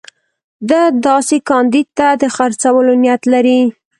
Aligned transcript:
ده 0.69 0.81
داسې 1.07 1.37
کاندید 1.49 1.87
ته 1.97 2.07
د 2.21 2.23
خرڅولو 2.35 2.91
نیت 3.03 3.21
لري. 3.33 3.59